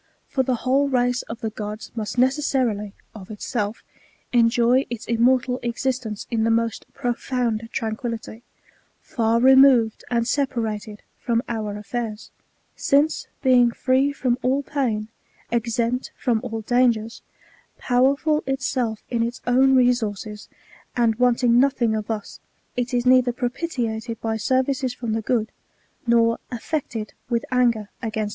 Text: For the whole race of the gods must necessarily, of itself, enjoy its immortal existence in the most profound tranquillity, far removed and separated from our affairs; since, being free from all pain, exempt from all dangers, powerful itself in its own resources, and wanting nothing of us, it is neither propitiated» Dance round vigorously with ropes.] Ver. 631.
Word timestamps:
For 0.27 0.41
the 0.41 0.55
whole 0.55 0.89
race 0.89 1.21
of 1.29 1.41
the 1.41 1.51
gods 1.51 1.91
must 1.95 2.17
necessarily, 2.17 2.93
of 3.13 3.29
itself, 3.29 3.83
enjoy 4.33 4.87
its 4.89 5.05
immortal 5.05 5.59
existence 5.61 6.25
in 6.31 6.43
the 6.43 6.49
most 6.49 6.91
profound 6.95 7.69
tranquillity, 7.71 8.41
far 8.99 9.39
removed 9.39 10.03
and 10.09 10.27
separated 10.27 11.03
from 11.19 11.43
our 11.47 11.77
affairs; 11.77 12.31
since, 12.75 13.27
being 13.43 13.69
free 13.69 14.11
from 14.11 14.39
all 14.41 14.63
pain, 14.63 15.09
exempt 15.51 16.11
from 16.17 16.39
all 16.43 16.61
dangers, 16.61 17.21
powerful 17.77 18.41
itself 18.47 19.03
in 19.11 19.21
its 19.21 19.39
own 19.45 19.75
resources, 19.75 20.49
and 20.97 21.17
wanting 21.17 21.59
nothing 21.59 21.93
of 21.93 22.09
us, 22.09 22.39
it 22.75 22.91
is 22.91 23.05
neither 23.05 23.31
propitiated» 23.31 24.17
Dance 24.21 24.49
round 24.49 24.65
vigorously 24.65 24.95
with 24.97 25.29
ropes.] 25.29 25.51
Ver. 27.29 27.37
631. 27.37 28.29